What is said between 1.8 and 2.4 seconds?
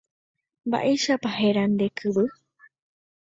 kyvy.